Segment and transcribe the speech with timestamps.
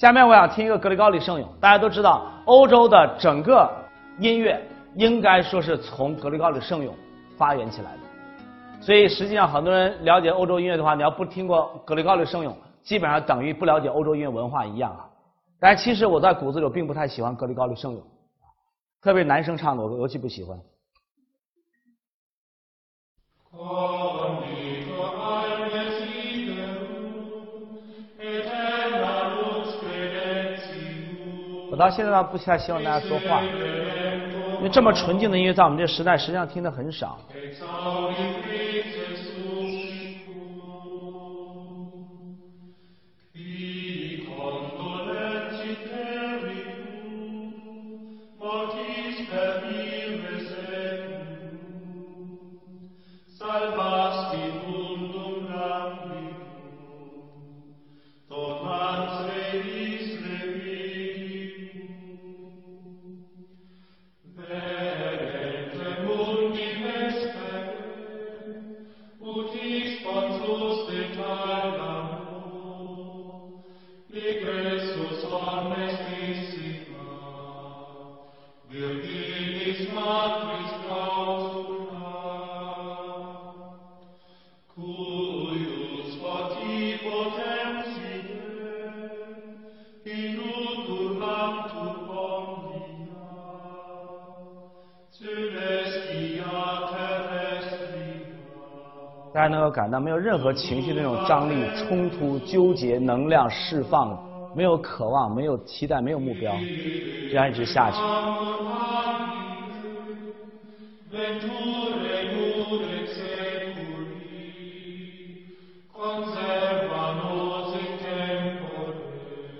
[0.00, 1.46] 下面我想听一个格里高利圣咏。
[1.60, 3.70] 大家都知道，欧洲的整个
[4.18, 4.58] 音乐
[4.94, 6.96] 应该说是从格里高利圣咏
[7.36, 7.98] 发源起来的。
[8.80, 15.06] 所以实际上，很多人了解欧洲音乐的话，你要不听过格里高利圣咏，基本上等于不了解欧洲音乐文化一样啊。
[15.60, 18.02] 但其实我在骨子里并不太喜欢格里高利圣咏，
[19.02, 20.58] 特别男生唱的，我尤其不喜欢。
[31.80, 33.40] 到现在倒不太希望大家说话，
[34.58, 37.18] 因为这么纯净的音乐在我们这个时代实际上听的很少。
[99.70, 104.18] 感到没有任何情绪那种张力、冲突、纠结、能量释放，
[104.54, 106.52] 没有渴望，没有期待，没有目标，
[107.30, 107.98] 这样一直下去。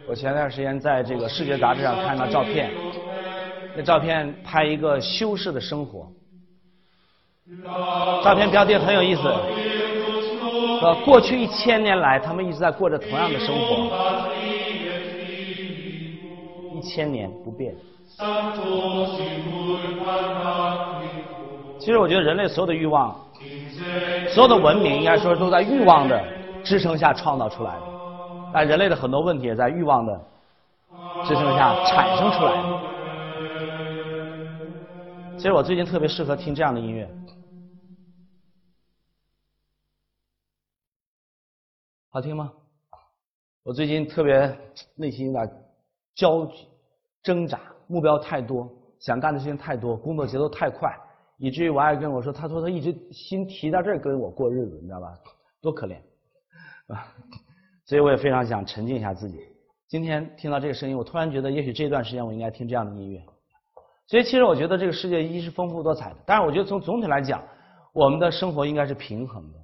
[0.09, 2.69] 我前段时间在这个视觉杂志上看到照片，
[3.77, 6.11] 那照片拍一个修士的生活。
[8.25, 9.23] 照片标题很有意思，
[10.83, 13.91] 呃，过去一千年来，他们一直在过着同样的生活，
[16.75, 17.75] 一千年不变。
[21.79, 23.15] 其实我觉得人类所有的欲望，
[24.29, 26.23] 所有的文明应该说都在欲望的
[26.65, 27.83] 支撑下创造出来的，
[28.53, 30.21] 但人类的很多问题也在欲望的
[31.27, 32.63] 支撑下产生出来的。
[35.37, 37.09] 其实我最近特别适合听这样的音乐。
[42.13, 42.53] 好听吗？
[43.63, 44.53] 我最近特别
[44.97, 45.49] 内心有点
[46.17, 46.67] 焦急、
[47.23, 50.93] 挣扎，目标太多，想干的事情太多，工作节奏太快，
[51.39, 55.17] 以至于我爱跟我说，他说他一直心提到这儿跟我过日子，你知道吧？
[55.63, 55.99] 多可怜
[56.89, 57.15] 啊！
[57.87, 59.39] 所以我也非常想沉浸一下自己。
[59.87, 63.23] 今天听到这个声音，我突然觉得，也许这段时间我应该听这样的音乐。
[64.09, 67.41] 所以其实我觉得这个世界一是丰富多彩的，但是我觉得从总体来讲，
[67.93, 69.60] 我们的生活应该是平衡的。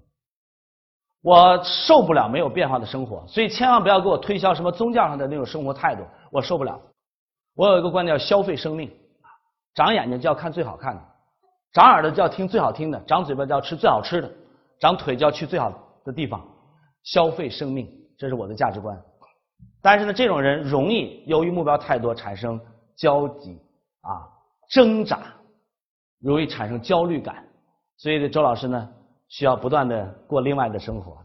[1.26, 6.80] 我受不了没有变化的生活，所以千万不要给我推销什么宗教上的那种生活态度，我受不了。
[7.56, 8.88] 我有一个观点叫消费生命，
[9.74, 11.02] 长眼睛就要看最好看的，
[11.72, 14.30] 长耳朵就要听最好听的，长嘴巴就要吃最好吃的，
[14.78, 15.72] 长腿就要去最好
[16.04, 16.40] 的地方，
[17.02, 18.96] 消费生命，这是我的价值观。
[19.82, 22.60] 但是呢，这种人容易由于目标太多产生
[22.94, 23.60] 焦急
[24.02, 24.30] 啊
[24.70, 25.18] 挣扎，
[26.20, 27.44] 容易产生焦虑感。
[27.96, 28.88] 所以呢，周老师呢。
[29.28, 31.18] 需要不断的过另外的生活，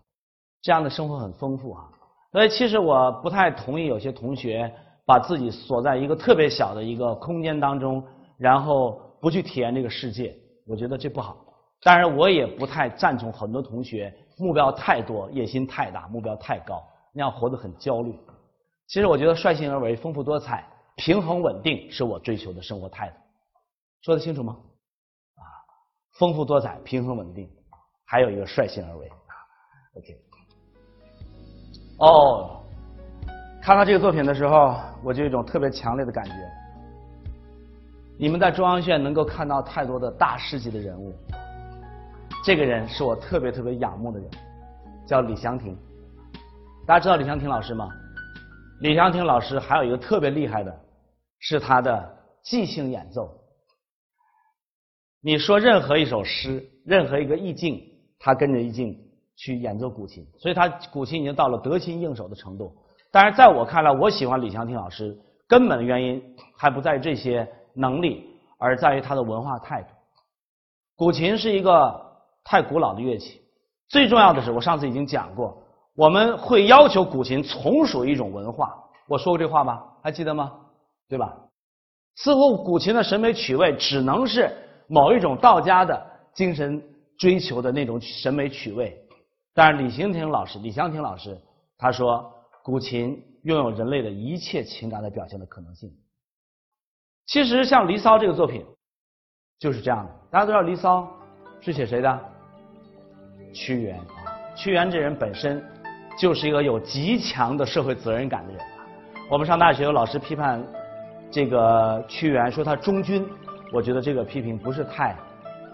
[0.62, 1.90] 这样的生活很丰富啊。
[2.32, 4.74] 所以其实我不太同意有些同学
[5.06, 8.04] 把自己锁在一个特别小的一个空间当中，
[8.38, 10.36] 然后不去体验这个世界。
[10.66, 11.38] 我觉得这不好。
[11.84, 16.82] 当然，我也不太赞同很多同学目标太多、野心太大、目标太高，
[17.14, 18.18] 那样活得很焦虑。
[18.88, 23.16] 其实我觉得率性而为、丰富多彩、平衡稳定是我追求的生活态度。
[24.04, 24.58] 说得清楚吗？
[25.36, 25.44] 啊，
[26.20, 27.50] 丰富多彩、平衡稳定。
[28.12, 29.34] 还有一个率性而为啊
[29.96, 30.22] ，OK。
[32.00, 32.62] 哦，
[33.64, 36.34] 看到这个作品的时候，我就有一种特别强烈的感觉。
[38.20, 41.16] 你们在中央院能够看到太多的大师级的人物，
[42.44, 44.30] 这个人是我特别特别仰慕的人，
[45.08, 45.74] 叫李祥霆。
[46.86, 47.88] 大家知道李祥霆老师吗？
[48.82, 50.80] 李祥霆老师还有一个特别厉害的，
[51.40, 53.34] 是他的即兴演奏。
[55.22, 57.88] 你说任何一首诗，任何一个意境。
[58.24, 58.98] 他跟着一静
[59.36, 62.72] 去演奏古琴，所以他古琴已经到了得心应手的程度。
[63.12, 66.24] 但是在我看来，我喜欢李祥霆老师根本的原因
[66.56, 68.26] 还不在于这些能力，
[68.58, 69.90] 而在于他的文化态度。
[70.96, 72.00] 古琴是一个
[72.44, 73.42] 太古老的乐器，
[73.90, 75.58] 最重要的是，我上次已经讲过，
[75.96, 78.78] 我们会要求古琴从属一种文化，
[79.08, 79.84] 我说过这话吗？
[80.04, 80.54] 还记得吗？
[81.10, 81.36] 对吧？
[82.16, 84.56] 似乎古琴的审美曲味只能是
[84.88, 86.82] 某一种道家的精神
[87.22, 89.00] 追求的那种审美趣味。
[89.54, 91.40] 但是李行亭老师、李香亭老师
[91.78, 92.34] 他说，
[92.64, 95.88] 古琴拥有人类的一切情感的表现的可能性。
[97.28, 98.66] 其实像《离骚》这个作品
[99.60, 100.12] 就是这样的。
[100.32, 101.04] 大家都知道《离骚》
[101.64, 102.20] 是写谁的？
[103.54, 104.00] 屈原。
[104.56, 105.64] 屈原这人本身
[106.18, 108.60] 就是一个有极强的社会责任感的人。
[109.30, 110.66] 我们上大学有老师批判
[111.30, 113.24] 这个屈原，说他忠君，
[113.72, 115.16] 我觉得这个批评不是太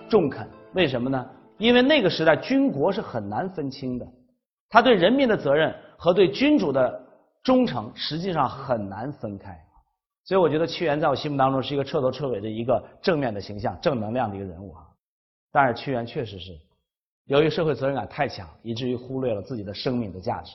[0.10, 0.46] 中肯。
[0.74, 1.26] 为什么呢？
[1.58, 4.08] 因为那个时代军国是很难分清的，
[4.70, 7.02] 他对人民的责任和对君主的
[7.44, 9.58] 忠诚实际上很难分开。
[10.24, 14.84] 所以我觉得屈原在我心目当中是一个彻头彻尾的一个正面的形象、正能量的一个人物啊。
[15.52, 16.52] 但是屈原确实是
[17.26, 20.52] 由于社会责任感太强，以至于忽略了自己的生命的价值。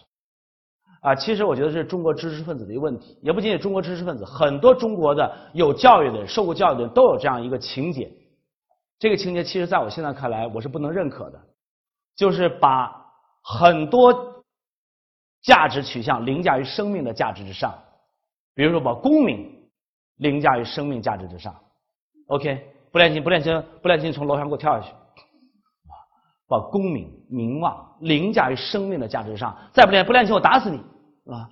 [1.00, 8.08] 啊，其实我觉得这是中国知识分子的一个问题，也不仅仅中国知识分子，很多中国的有教育的人、受过教育的人都有这样一个情节。
[9.02, 11.40] 这个情节其实在我现在看来，我是不能认可的，
[12.14, 13.04] 就是把
[13.42, 14.44] 很多
[15.42, 17.76] 价值取向凌驾于生命的价值之上，
[18.54, 19.68] 比如说把功名
[20.18, 21.52] 凌驾于生命价值之上。
[22.28, 24.94] OK，不练琴，不练琴，不练琴，从楼上给我跳下去。
[26.46, 30.78] 把功名名望凌驾于生命的价值上，再不练不练琴，我打死你，
[31.28, 31.50] 啊！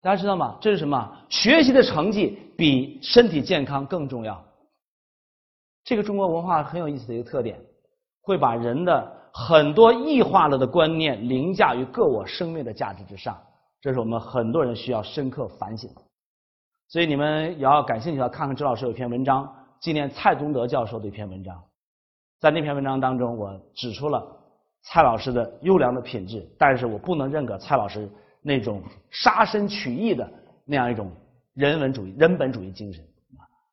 [0.00, 0.56] 大家知道吗？
[0.62, 1.14] 这是什么？
[1.28, 4.42] 学习的成绩比身体健康更重要。
[5.84, 7.58] 这个中国文化很有意思的一个特点，
[8.20, 13.36] 会把人的很多异化了的观念凌驾于个我生命的价值之上。
[13.80, 15.90] 这是我们很多人需要深刻反省。
[16.88, 21.60] 所以你们也要感兴趣的看看周老师有一篇文章，纪念蔡宗德教授的一篇文章。
[22.38, 24.24] 在那篇文章当中，我指出了
[24.82, 28.08] 蔡老师的优良的品质，但是我不能认可蔡老师
[28.40, 30.28] 那种杀身取义的
[30.64, 31.10] 那样一种
[31.54, 33.04] 人文主义、人本主义精神。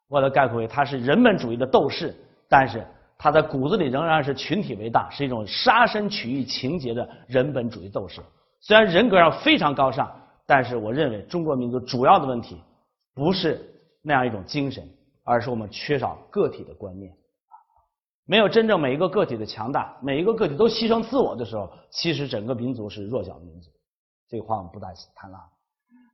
[0.09, 2.13] 我的概括为，他是人本主义的斗士，
[2.49, 2.85] 但是
[3.17, 8.19] 他在骨子里仍然是群体为大，是一种杀身取义情节的人本主义斗士。
[8.59, 10.11] 虽然人格上非常高尚，
[10.45, 12.59] 但是我认为中国民族主要的问题
[13.13, 13.61] 不是
[14.01, 14.83] 那样一种精神，
[15.23, 17.13] 而是我们缺少个体的观念。
[18.25, 23.69] 没有真正每一个个体的强大，每一个个体都牺牲自我的时候，其实整个民族是弱小的民族。
[24.27, 25.37] 这话我们不再谈了。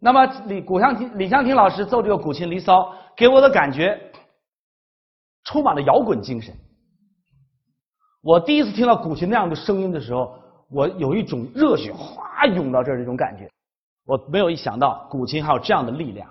[0.06, 2.82] 那么李古香婷李香婷老师奏这个古琴《离骚》，
[3.18, 4.00] 给我的感觉
[5.46, 6.54] 充满了摇滚精神。
[8.22, 10.38] 我第一次听到古琴那样的声音的时候，
[10.70, 13.50] 我有一种热血哗涌到这儿这种感觉。
[14.06, 16.30] 我没有一想到古琴还有这样的力量。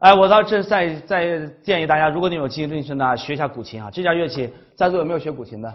[0.00, 3.88] 哎，我到这再再建议大家，如果你有精力深的，学一下古琴啊！
[3.92, 5.72] 这件乐器，在座有没有学古琴的？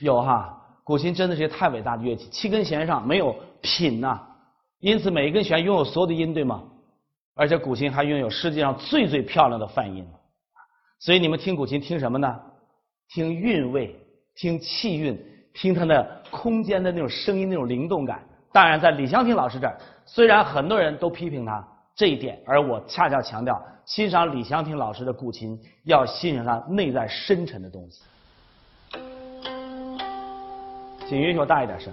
[0.00, 4.20] 有哈，古琴真的是个太伟大的乐器，七根弦上没有品呐，
[4.80, 6.62] 因此每一根弦拥有所有的音，对吗？
[7.34, 10.04] 而且古琴还拥有世界上最最漂亮的泛音，
[10.98, 12.40] 所以你们听古琴听什么呢？
[13.08, 13.94] 听韵味，
[14.34, 15.18] 听气韵，
[15.54, 18.22] 听它的空间的那种声音那种灵动感。
[18.52, 21.66] 当然，在李香婷老师这儿，虽然很多人都批评他。
[21.94, 28.02] 这一点，而我恰恰强调，欣赏李香婷老师的古琴，要欣赏他内在深沉的东西。
[31.08, 31.92] 请允许我大一点声。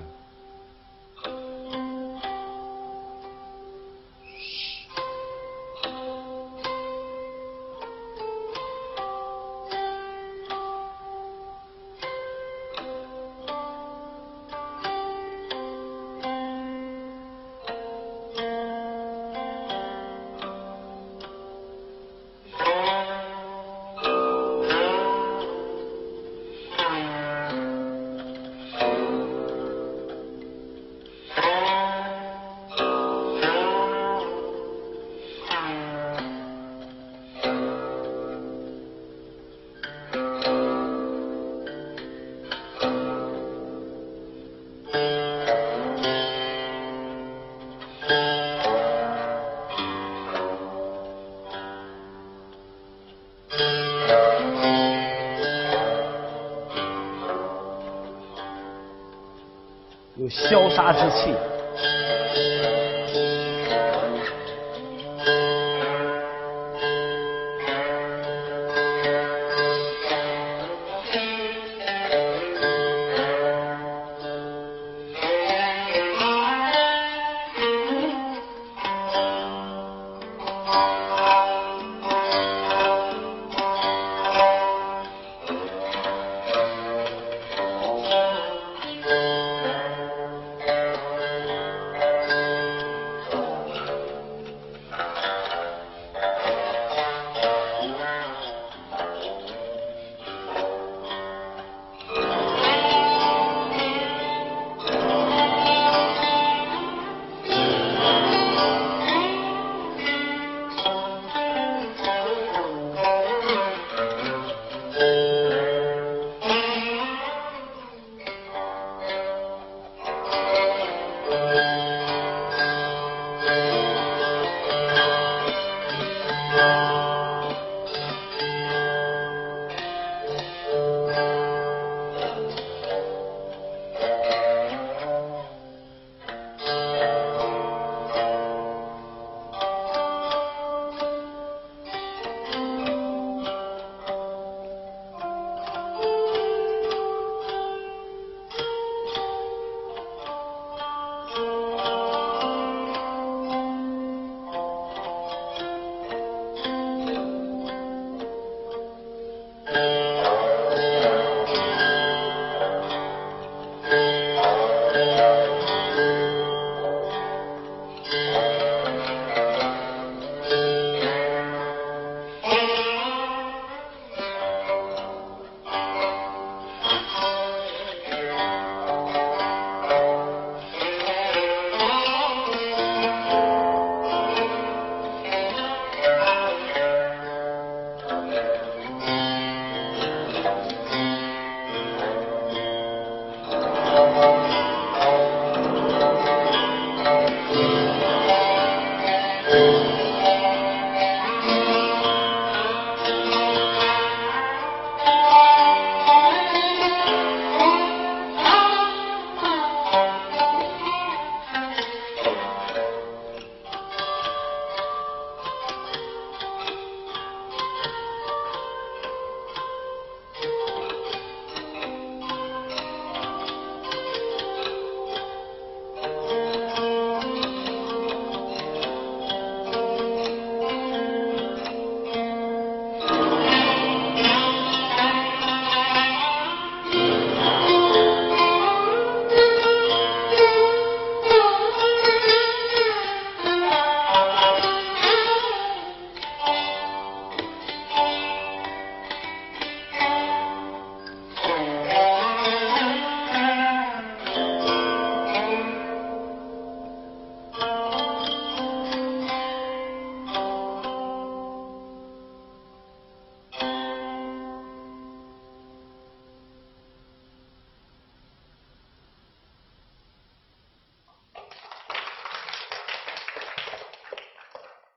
[60.26, 61.32] 有消杀之气。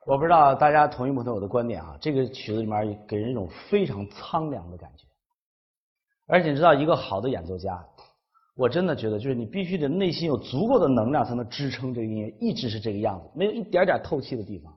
[0.09, 1.95] 我不知道大家同意不同意我的观点啊？
[2.00, 5.05] 这个曲子里面给人一种非常苍凉的感觉，
[6.27, 7.79] 而且你知道，一个好的演奏家，
[8.57, 14.73] 我真的觉得就是你必须得内心有足够的能量，才能支撑这个音乐一直是这个样子，没有一点点透气的地方，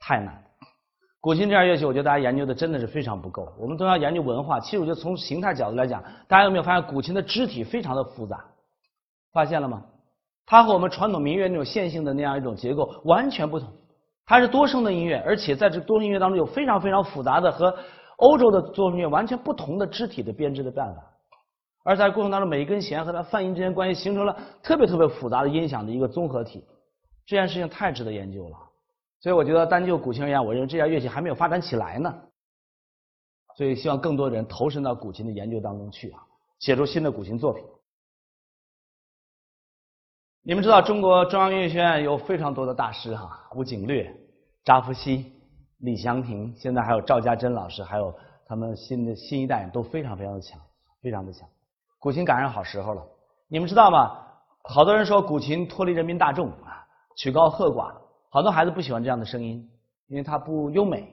[0.00, 0.42] 太难。
[1.20, 3.52] 古琴这样乐器，我觉得大家研究的真的是非常不够。
[3.56, 8.44] 我们都要研究文化，其实我觉得从形态角度来讲，大家有没有发现古琴的肢体非常的复杂？
[9.32, 9.84] 发现了吗？
[10.44, 13.72] 它和我们传统民乐那种线性的那样一种结构完全不同。
[14.26, 17.76] 它是多声的音乐，而且在这多声音乐当中有非常非常复杂的和
[18.16, 21.02] 欧洲的多声乐完全不同的肢体的编织的办法，
[21.84, 26.64] 而在过程当中每一根弦和它泛音之间关系形成了特别特别复杂的音响的一个综合体，
[27.26, 28.56] 这件事情太值得研究了。
[29.20, 32.14] 所以我觉得单就古琴而言，我认为这件乐器还没有发展起来呢。
[33.56, 36.20] 所以希望更多的人投身到古琴的研究当中去啊，
[36.60, 37.64] 写出新的古琴作品。
[40.46, 44.14] 你们知道中国中央音乐学院有非常多的大师哈，吴景略、
[44.62, 45.32] 扎夫西、
[45.78, 50.60] 李祥霆，现在还有赵家珍老师，还有他们新的新一代人都非常非常的强，
[51.00, 51.48] 非常的强。
[51.98, 53.02] 古琴赶上好时候了，
[53.48, 54.18] 你们知道吗？
[54.64, 56.86] 好多人说古琴脱离人民大众啊，
[57.16, 57.94] 曲高和寡，
[58.28, 59.66] 好多孩子不喜欢这样的声音，
[60.08, 61.10] 因为它不优美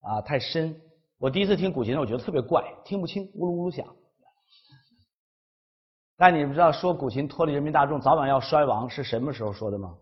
[0.00, 0.74] 啊，太深。
[1.20, 3.86] 我第一次听古琴，我觉得特别怪，听不清，呜噜呜噜响。
[6.22, 9.92] 但你们知道说古琴脱离人民大众，早晚要衰亡是什么时候说的吗？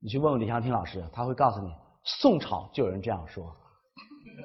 [0.00, 1.74] 你去问问李祥霆老师，他会告诉你，
[2.04, 3.52] 宋朝就有人这样说。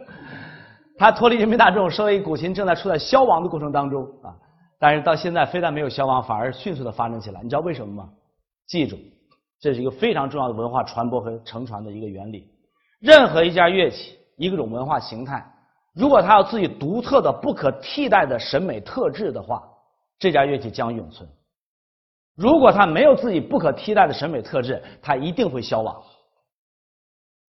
[0.98, 4.34] 他脱离人民大众，所以古琴正在处在消亡的过程当中啊。
[4.80, 7.44] 但是到现在，非但没有消亡，反而迅速的发展起来。
[7.44, 8.10] 你知道为什么吗？
[8.66, 8.98] 记住，
[9.60, 12.50] 这是一个非常重要的文化传播和承传的一个原理。
[13.00, 15.46] 任何一件乐器，一个种文化形态，
[15.94, 19.62] 如果它有自己独特的、不可替代的审美特质的话。
[20.22, 21.28] 这家乐器将永存。
[22.36, 26.00] 如果它没有自己不可替代的审美特质，它一定会消亡。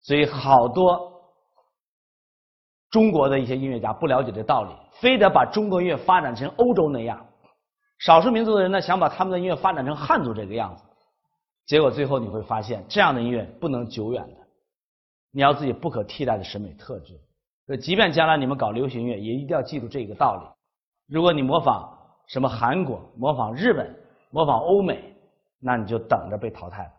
[0.00, 1.23] 所以，好多
[2.91, 7.26] 中国的一些音乐家不了解这道理，非得把中国音乐发展成欧洲那样。
[7.99, 10.83] 少数民族的人呢，想把他们的音乐发展成汉族这个样子。
[11.67, 14.37] 结果最后你会发现，这样的音乐不能久远的。
[15.31, 17.21] 你要自己不可替代的审美特质。
[17.76, 21.14] 即便将来你们搞流行乐，也一定要记住这个道理。
[21.14, 21.99] 如果你模仿。
[22.26, 23.95] 什么韩国模仿日本，
[24.31, 25.14] 模仿欧美，
[25.61, 26.91] 那你就等着被淘汰了。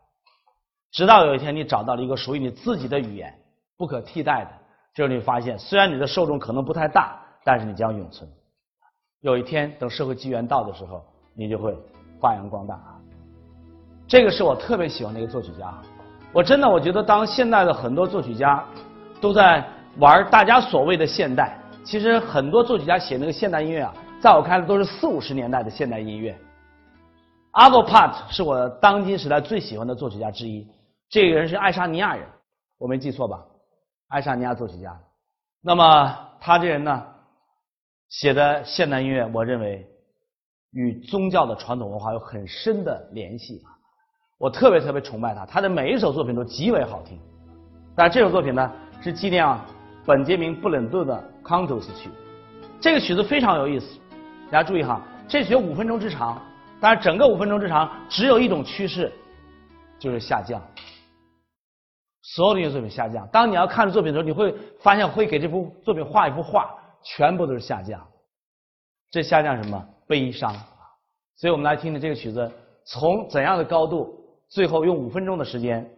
[0.92, 3.34] 直到有一天你找到了一个属于你自己的语言，
[3.78, 4.52] 不可替代的，
[4.94, 8.30] 这时候你发现，虽然你的受众可能不太大，但是你将永存。
[9.22, 11.04] 有一天等社会机缘到的时候，
[11.34, 11.76] 你就会
[12.20, 12.80] 发扬光大。
[14.08, 15.74] 这个是我特别喜欢的一个作曲家。
[16.32, 18.64] 我真的我觉得，当现在的很多作曲家
[19.22, 19.66] 都在
[19.98, 23.94] 玩大家所谓的现代，其实很多作曲家写那个现代音乐啊。
[24.24, 26.34] 在我看来，都是四五十年代的现代音乐。
[27.52, 30.66] 阿 l 帕特是我当今时代最喜欢的作曲家之一。
[31.10, 32.26] 这个人是爱沙尼亚人，
[32.78, 33.44] 我没记错吧？
[34.08, 34.98] 爱沙尼亚作曲家。
[35.62, 37.04] 那么他这人呢，
[38.08, 39.86] 写的现代音乐，我认为
[40.72, 43.76] 与宗教的传统文化有很深的联系啊。
[44.38, 47.20] 我特别特别崇拜他，他的每一首作品都极为好听。
[47.94, 49.66] 但这首作品呢，是纪念啊
[50.06, 52.10] 本杰明·布伦顿的康图斯曲。
[52.80, 54.00] 这个曲子非常有意思。
[54.52, 56.42] 大家注意哈，这只有五分钟之长，
[56.80, 59.12] 但是整个五分钟之长只有一种趋势，
[59.98, 60.62] 就是下降。
[62.22, 63.28] 所有的音乐作品下降。
[63.30, 66.74] 当你要看着作品的时候，你会发现会给这幅作品画一幅画，
[67.04, 68.00] 全部都是下降。
[69.12, 69.90] 这下降什么？
[70.08, 70.54] 悲伤。
[71.36, 72.50] 所以我们来听听这个曲子
[72.86, 74.16] 从怎样的高度，
[74.48, 75.90] 最后用五分钟的时间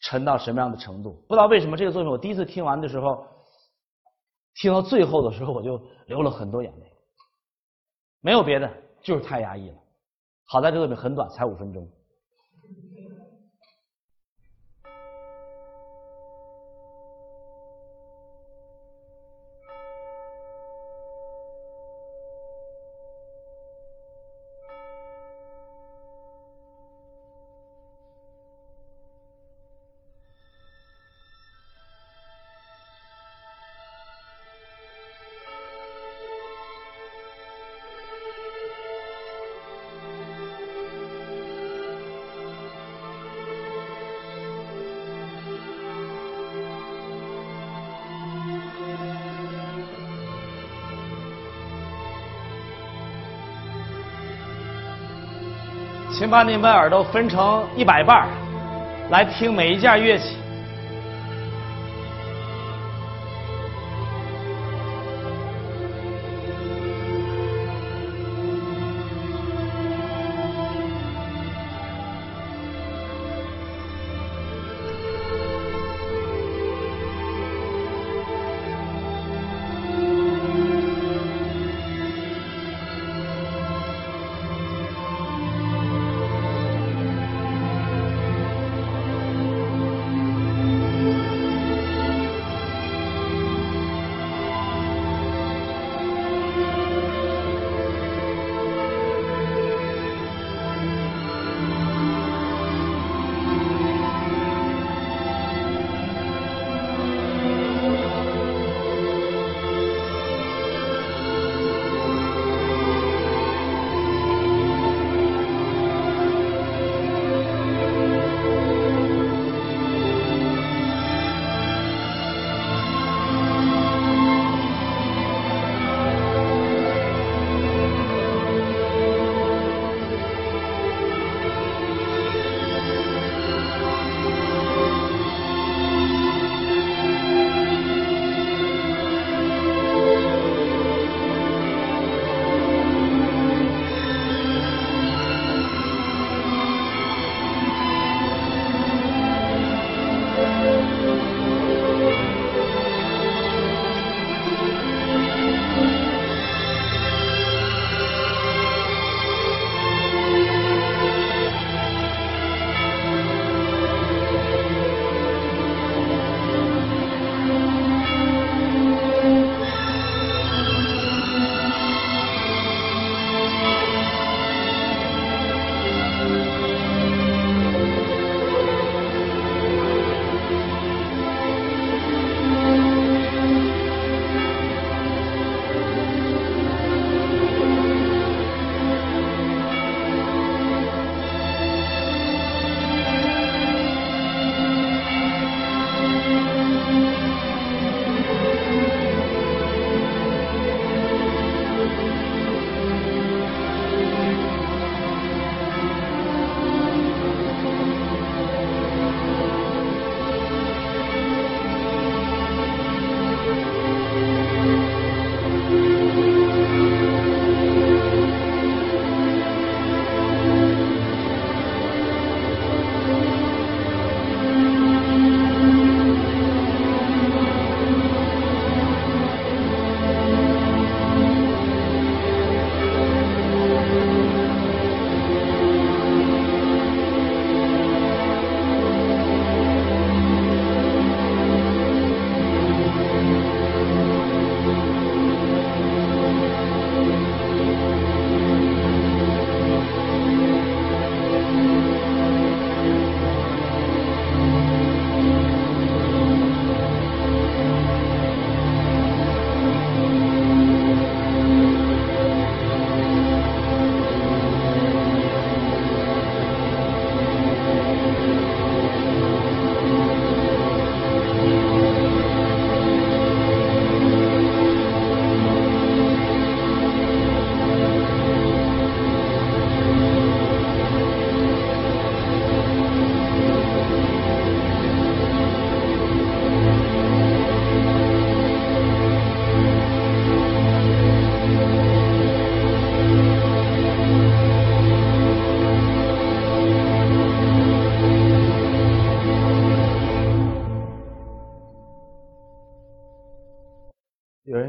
[0.00, 1.22] 沉到什么样的程度。
[1.28, 3.24] 不知道为什么这个作品我第一次听完的时候，
[4.56, 6.89] 听到最后的时候我就流了很多眼泪。
[8.20, 8.70] 没有别的，
[9.02, 9.76] 就是太压抑了。
[10.44, 11.88] 好在这个很短，才五分钟。
[56.20, 58.28] 请把你们耳朵分成一百瓣
[59.08, 60.36] 来听每一件乐器。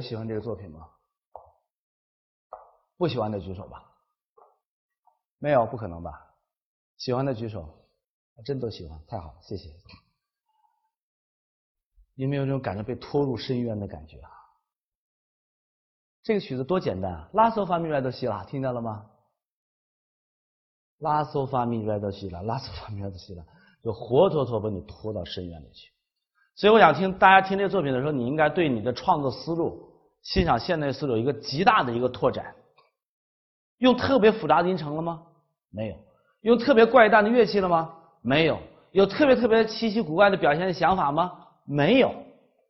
[0.01, 0.89] 喜欢这个作品吗？
[2.97, 3.83] 不喜欢的举手吧。
[5.39, 6.35] 没有，不可能吧？
[6.97, 7.67] 喜欢的举手，
[8.45, 9.69] 真都喜欢，太好了，谢谢。
[12.15, 14.29] 有没有这种感觉被拖入深渊的感觉啊？
[16.23, 17.29] 这个曲子多简单啊！
[17.33, 19.09] 拉索发咪来哆西拉，听到了吗？
[20.99, 23.43] 拉索发咪来哆西拉，拉索发咪来哆西拉，
[23.81, 25.91] 就活脱脱把你拖到深渊里去。
[26.53, 29.90] 所以我想听大家听这个作品的时候，你应该对你的创作思路、
[30.23, 32.53] 欣赏现代思路一个极大的一个拓展。
[33.77, 35.23] 用特别复杂的音程了吗？
[35.71, 35.95] 没有。
[36.41, 37.93] 用特别怪诞的乐器了吗？
[38.21, 38.59] 没有。
[38.91, 41.31] 有特别特别稀奇古怪的表现的想法吗？
[41.65, 42.13] 没有。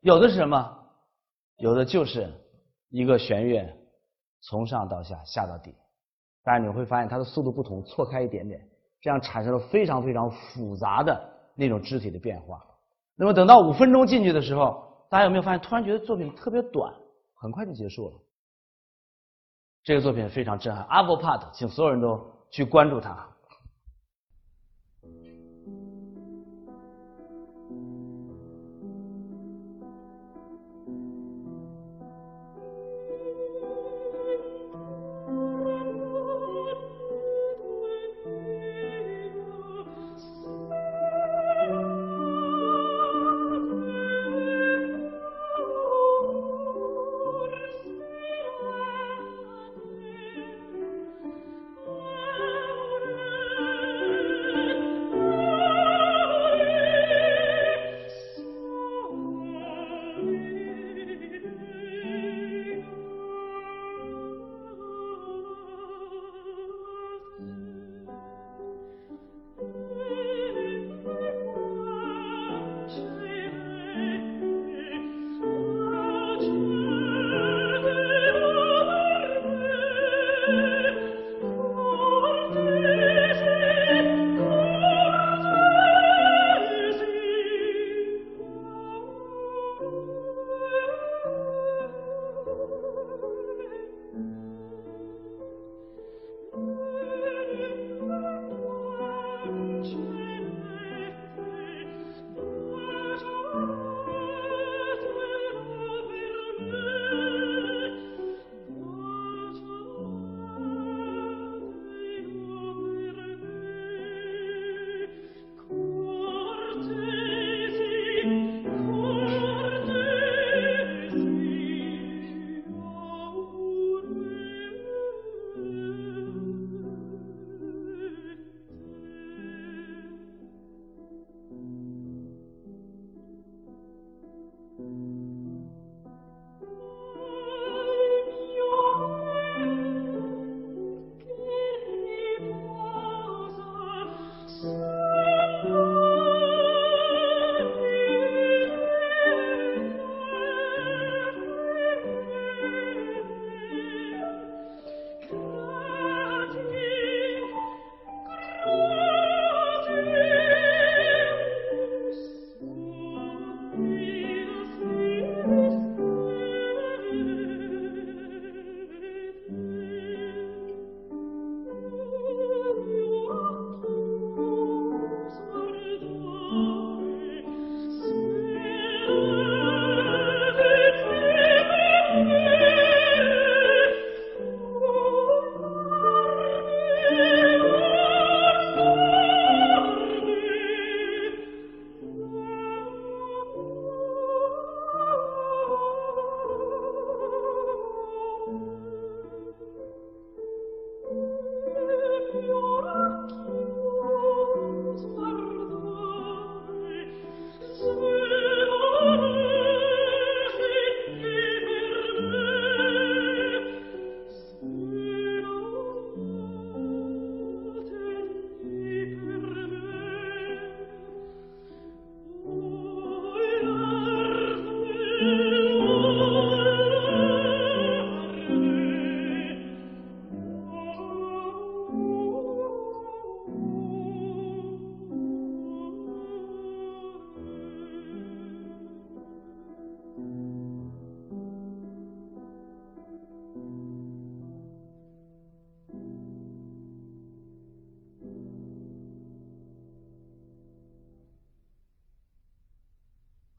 [0.01, 0.77] 有的是什么？
[1.57, 2.29] 有的就是
[2.89, 3.67] 一个弦乐
[4.41, 5.75] 从上到下，下到底。
[6.43, 8.59] 但是你会发现它的速度不同，错开一点点，
[9.01, 11.21] 这样产生了非常非常复杂的
[11.55, 12.63] 那种肢体的变化。
[13.15, 16.91] 那么等到五分钟进去的时候，大家有没有发现，突然觉得作品特别短，
[17.41, 18.19] 很快就结束了？
[19.83, 23.30] 这个作品非常震撼 a p p l e Part，请所有人都去关注它。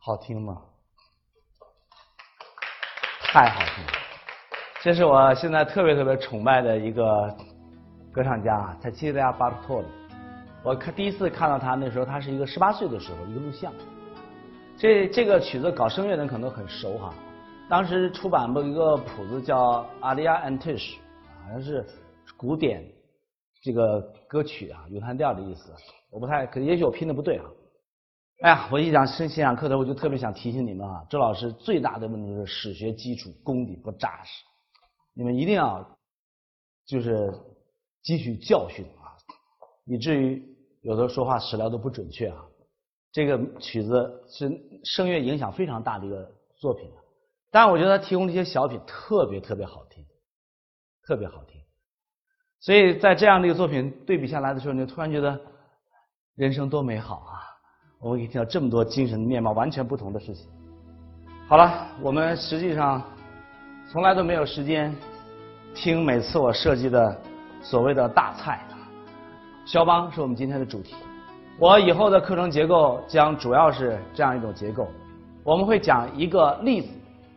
[0.05, 0.61] 好听吗？
[3.21, 3.93] 太好听了。
[4.83, 7.33] 这是我现在特别特别崇拜的一个
[8.13, 9.87] 歌唱家，他基利亚巴托里。
[10.65, 13.73] 我看第一次看到他那时候，他是一个十八岁的时候一个录像。
[14.77, 17.15] 这这个曲子搞声乐的可能很熟哈。
[17.69, 20.95] 当时出版过一个谱子叫《阿利亚 Antish》，
[21.45, 21.87] 好像是
[22.37, 22.85] 古典
[23.63, 25.73] 这个歌曲啊，咏叹调的意思。
[26.11, 27.45] 我不太，可也许我拼的不对啊。
[28.43, 34.43] 哎呀，我一讲新欣赏课的，我就特别想提醒你们啊，周老师最大的问题是史学基础功底不扎实。
[35.15, 35.97] 你们一定要
[36.85, 37.33] 就是
[38.03, 39.15] 汲取教训啊，
[39.85, 40.43] 以至于
[40.81, 42.45] 有的说话史料都不准确啊。
[43.13, 44.51] 这个曲子是
[44.83, 46.91] 声乐影响非常大的一个作品，
[47.53, 50.05] 但是我觉得他提供这些小品特别特别好听，
[51.07, 51.61] 特别好听。
[52.59, 55.41] 所以在这样的一个作品对比下来的时候，你突然觉得
[56.35, 57.52] 人生多美好啊！
[58.03, 60.47] 我们可以听到这么多精神面貌完全不同的事情。
[61.49, 63.03] 好了，我们实际上。
[63.91, 64.95] 从来都没有时间
[65.75, 67.21] 听每次我设计的
[67.61, 68.59] 所谓的大菜。
[69.67, 70.95] 肖邦是我们今天的主题。
[71.59, 74.89] 我以后的课程结构将主要是这样一种结构：
[75.45, 76.89] 我们会讲一个例子，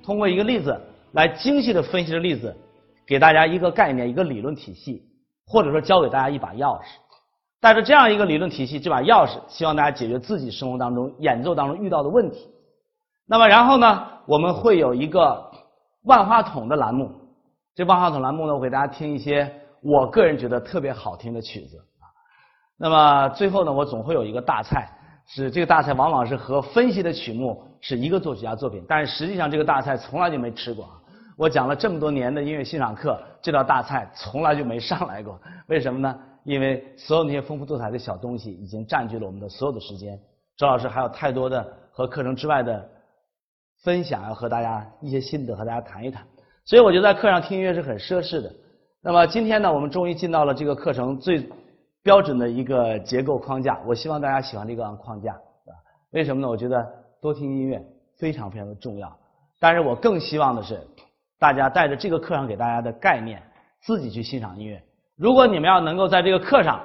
[0.02, 0.80] 通过一个例子
[1.12, 2.56] 来精细的分析的例子，
[3.06, 5.04] 给大家一个概念、一个理论体系，
[5.46, 6.86] 或者说教给大家一把钥匙。
[7.60, 12.48] 带着这样一个理论体系、这把钥匙，希望大家解决自己生活当中演奏当中遇到的问题。
[13.28, 15.52] 那么然后呢，我们会有一个。
[16.08, 17.10] 万花筒的栏目，
[17.74, 22.06] 这万花筒栏目呢，我给大家听一些我个人觉得特别好听的曲子啊。
[22.78, 24.88] 那么最后呢，我总会有一个大菜，
[25.26, 30.92] 是这个大菜往往是和分析的曲目是一个作曲家作品，但是实际上这个大菜从来就没吃过啊。
[31.36, 35.40] 我讲了这么多年的音乐欣赏课，这道大菜从来就没上来过。
[35.66, 36.16] 为什么呢？
[36.46, 40.18] 因为所有那些丰富多彩的小东西已经占据了我们的所有的时间。
[40.56, 42.90] 周老师还有太多的和课程之外的。
[43.84, 46.26] 分享要和大家一些心得，和大家谈一谈。
[46.64, 48.52] 所以我觉得在课上听音乐是很奢侈的。
[49.00, 51.48] 那么今天呢，我们终于进到了这个课程最
[52.02, 53.80] 标准的一个结构框架。
[53.86, 55.40] 我希望大家喜欢这个框架，
[56.10, 56.50] 为什么呢？
[56.50, 56.84] 我觉得
[57.22, 57.80] 多听音乐
[58.18, 59.16] 非常非常的重要。
[59.60, 60.82] 但是我更希望的是，
[61.38, 63.40] 大家带着这个课上给大家的概念，
[63.82, 64.82] 自己去欣赏音乐。
[65.18, 66.82] 如果你们要能够在这个课上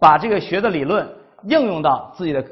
[0.00, 1.08] 把这个学的理论
[1.44, 2.44] 应用到自己的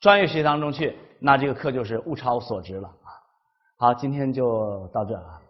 [0.00, 3.10] 专业学习当中去，那这个课就是物超所值了啊。
[3.76, 5.41] 好，今天就到这啊。